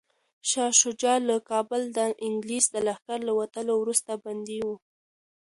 شاه 0.49 0.71
شجاع 0.81 1.17
له 1.29 1.37
کابله 1.49 1.87
د 1.97 1.99
انګلیس 2.25 2.65
د 2.71 2.75
لښکر 2.87 3.19
له 3.27 3.33
وتلو 3.39 3.73
وروسته 3.81 4.11
بندي 4.23 4.59
و. 4.65 4.67